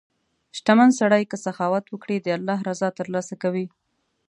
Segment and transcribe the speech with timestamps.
[0.57, 3.65] •شتمن سړی که سخاوت وکړي، د الله رضا ترلاسه کوي.